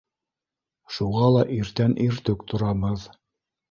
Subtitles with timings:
[0.95, 3.11] Шуға ла иртән иртүк торабыҙ.